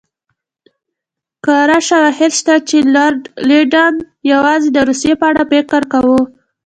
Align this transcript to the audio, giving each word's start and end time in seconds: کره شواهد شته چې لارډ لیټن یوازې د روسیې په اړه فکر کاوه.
کره 1.45 1.79
شواهد 1.87 2.31
شته 2.39 2.55
چې 2.67 2.77
لارډ 2.95 3.21
لیټن 3.47 3.93
یوازې 4.31 4.69
د 4.73 4.77
روسیې 4.89 5.13
په 5.21 5.25
اړه 5.31 5.43
فکر 5.51 5.81
کاوه. 5.91 6.21